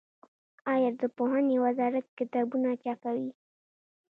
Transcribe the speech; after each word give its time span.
آیا 0.73 0.91
د 1.01 1.03
پوهنې 1.15 1.57
وزارت 1.65 2.07
کتابونه 2.19 2.69
چاپوي؟ 2.83 3.29